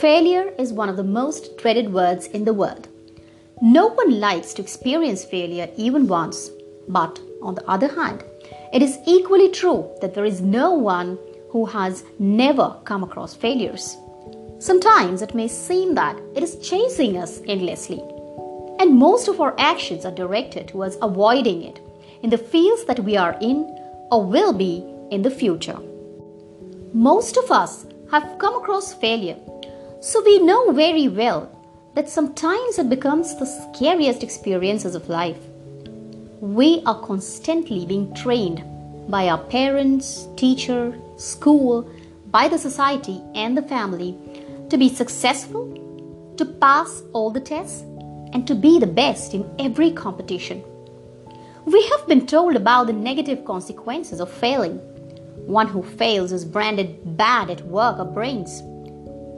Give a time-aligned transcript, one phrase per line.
[0.00, 2.88] Failure is one of the most dreaded words in the world.
[3.60, 6.50] No one likes to experience failure even once,
[6.88, 8.24] but on the other hand,
[8.72, 11.18] it is equally true that there is no one
[11.50, 13.98] who has never come across failures.
[14.58, 18.00] Sometimes it may seem that it is chasing us endlessly,
[18.78, 21.78] and most of our actions are directed towards avoiding it
[22.22, 23.64] in the fields that we are in
[24.10, 25.78] or will be in the future.
[26.94, 29.36] Most of us have come across failure,
[30.00, 31.50] so we know very well
[31.94, 35.36] that sometimes it becomes the scariest experiences of life.
[36.40, 38.64] We are constantly being trained
[39.10, 41.86] by our parents, teacher, school,
[42.30, 44.16] by the society and the family
[44.70, 45.66] to be successful,
[46.38, 47.82] to pass all the tests,
[48.32, 50.62] and to be the best in every competition.
[51.66, 54.78] We have been told about the negative consequences of failing.
[55.46, 58.62] One who fails is branded bad at work or brains.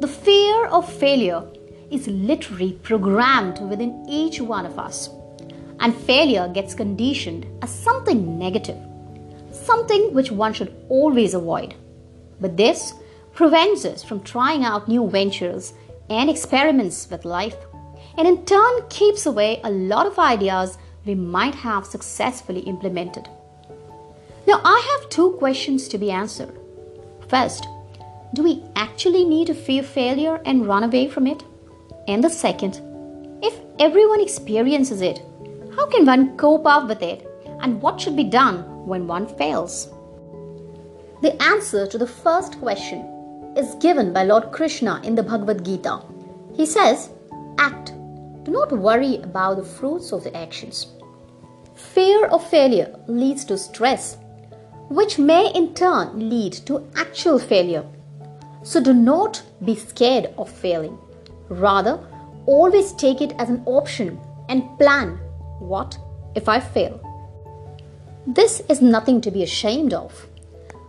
[0.00, 1.44] The fear of failure
[1.90, 5.10] is literally programmed within each one of us,
[5.80, 8.78] and failure gets conditioned as something negative,
[9.50, 11.74] something which one should always avoid.
[12.40, 12.94] But this
[13.32, 15.74] prevents us from trying out new ventures
[16.08, 17.56] and experiments with life,
[18.16, 23.28] and in turn keeps away a lot of ideas we might have successfully implemented.
[24.46, 26.56] Now, I have two questions to be answered.
[27.28, 27.66] First,
[28.34, 31.42] do we actually need to fear failure and run away from it?
[32.06, 32.80] And the second,
[33.42, 35.20] if everyone experiences it,
[35.76, 37.26] how can one cope up with it
[37.60, 39.88] and what should be done when one fails?
[41.22, 43.00] The answer to the first question
[43.56, 46.00] is given by Lord Krishna in the Bhagavad Gita.
[46.54, 47.10] He says,
[47.58, 47.92] Act.
[48.44, 50.86] Do not worry about the fruits of the actions.
[51.74, 54.16] Fear of failure leads to stress,
[54.88, 57.84] which may in turn lead to actual failure.
[58.68, 60.98] So do not be scared of failing.
[61.48, 61.98] Rather,
[62.44, 64.20] always take it as an option
[64.50, 65.18] and plan
[65.58, 65.96] what
[66.34, 67.00] if I fail.
[68.26, 70.26] This is nothing to be ashamed of.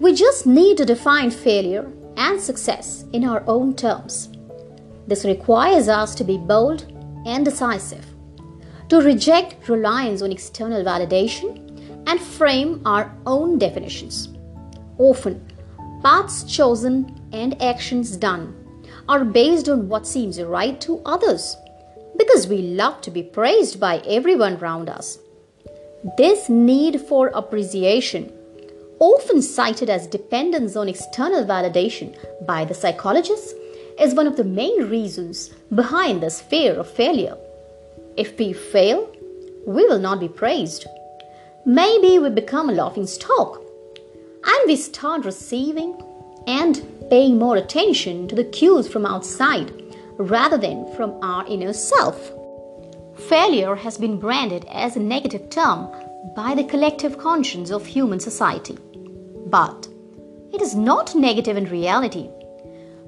[0.00, 4.30] We just need to define failure and success in our own terms.
[5.06, 6.92] This requires us to be bold
[7.24, 8.04] and decisive,
[8.88, 11.48] to reject reliance on external validation
[12.08, 14.28] and frame our own definitions.
[14.98, 15.40] Often,
[16.02, 18.54] paths chosen and actions done
[19.08, 21.56] are based on what seems right to others
[22.16, 25.18] because we love to be praised by everyone around us.
[26.16, 28.32] This need for appreciation
[29.00, 32.14] often cited as dependence on external validation
[32.46, 33.54] by the psychologists,
[33.98, 37.36] is one of the main reasons behind this fear of failure.
[38.16, 39.10] If we fail,
[39.66, 40.86] we will not be praised.
[41.66, 43.60] Maybe we become a laughing stock
[44.44, 46.02] and we start receiving
[46.50, 49.72] and paying more attention to the cues from outside
[50.18, 52.32] rather than from our inner self.
[53.28, 55.88] Failure has been branded as a negative term
[56.34, 58.76] by the collective conscience of human society.
[59.46, 59.88] But
[60.52, 62.28] it is not negative in reality.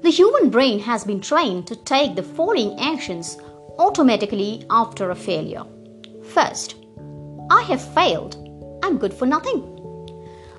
[0.01, 3.37] The human brain has been trained to take the following actions
[3.77, 5.65] automatically after a failure.
[6.23, 6.75] First,
[7.49, 8.37] I have failed.
[8.83, 9.72] I'm good for nothing.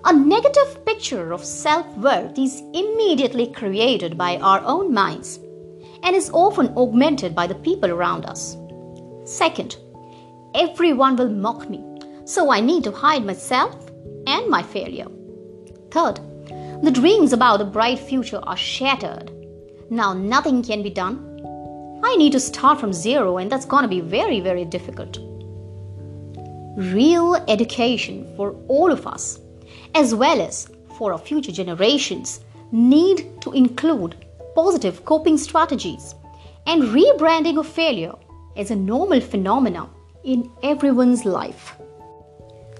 [0.06, 5.41] A negative picture of self worth is immediately created by our own minds
[6.03, 8.59] and is often augmented by the people around us.
[9.25, 9.78] Second,
[10.54, 11.82] everyone will mock me,
[12.26, 13.75] so I need to hide myself
[14.26, 15.09] and my failure.
[15.91, 16.20] Third,
[16.82, 19.32] the dreams about a bright future are shattered.
[19.88, 21.16] Now nothing can be done.
[22.04, 25.16] I need to start from zero, and that's to be very, very difficult.
[26.76, 29.41] Real education for all of us,
[29.94, 32.40] as well as for our future generations,
[32.72, 34.16] need to include
[34.54, 36.14] positive coping strategies
[36.66, 38.14] and rebranding of failure
[38.56, 39.90] as a normal phenomenon
[40.24, 41.76] in everyone's life.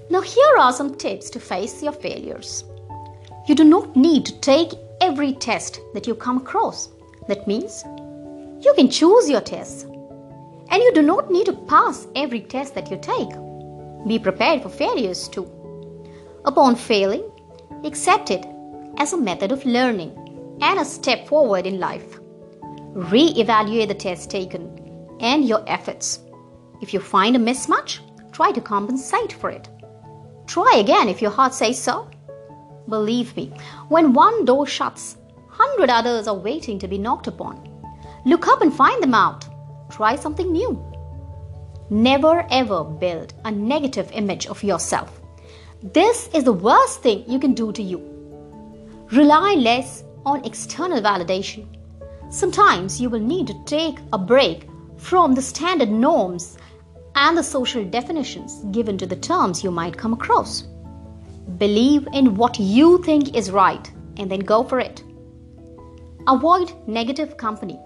[0.09, 2.63] Now, here are some tips to face your failures.
[3.47, 4.71] You do not need to take
[5.01, 6.89] every test that you come across.
[7.27, 7.83] That means
[8.63, 9.83] you can choose your tests.
[9.83, 13.29] And you do not need to pass every test that you take.
[14.07, 15.49] Be prepared for failures too.
[16.45, 17.23] Upon failing,
[17.83, 18.45] accept it
[18.97, 20.11] as a method of learning
[20.61, 22.19] and a step forward in life.
[22.93, 26.19] Re evaluate the test taken and your efforts.
[26.81, 27.99] If you find a mismatch,
[28.31, 29.67] try to compensate for it.
[30.45, 32.07] Try again if your heart says so,
[32.87, 33.51] Believe me,
[33.87, 35.17] when one door shuts,
[35.49, 37.67] hundred others are waiting to be knocked upon.
[38.23, 39.45] Look up and find them out.
[39.89, 40.79] Try something new.
[41.89, 45.14] Never ever build a negative image of yourself.
[45.93, 47.99] This is the worst thing you can do to you.
[49.11, 51.67] Rely less on external validation.
[52.31, 54.67] Sometimes you will need to take a break
[54.97, 56.57] from the standard norms
[57.13, 60.63] and the social definitions given to the terms you might come across.
[61.59, 65.03] Believe in what you think is right and then go for it.
[66.27, 67.79] Avoid negative company.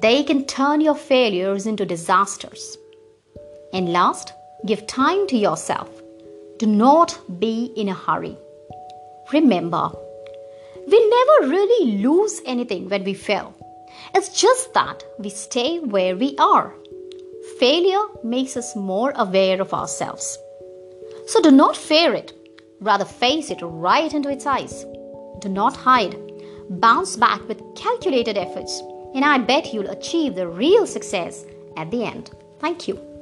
[0.00, 2.78] They can turn your failures into disasters.
[3.72, 4.32] And last,
[4.64, 5.90] give time to yourself.
[6.58, 8.36] Do not be in a hurry.
[9.32, 9.90] Remember,
[10.86, 13.54] we never really lose anything when we fail.
[14.14, 16.72] It's just that we stay where we are.
[17.58, 20.38] Failure makes us more aware of ourselves.
[21.26, 22.32] So do not fear it,
[22.80, 24.84] rather, face it right into its eyes.
[25.40, 26.16] Do not hide.
[26.70, 28.80] Bounce back with calculated efforts,
[29.14, 31.44] and I bet you'll achieve the real success
[31.76, 32.30] at the end.
[32.60, 33.15] Thank you.